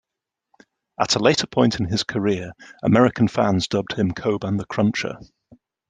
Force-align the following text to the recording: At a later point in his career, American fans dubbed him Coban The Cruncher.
At 0.99 1.15
a 1.15 1.19
later 1.19 1.45
point 1.45 1.79
in 1.79 1.85
his 1.85 2.03
career, 2.03 2.53
American 2.81 3.27
fans 3.27 3.67
dubbed 3.67 3.93
him 3.93 4.09
Coban 4.15 4.57
The 4.57 4.65
Cruncher. 4.65 5.19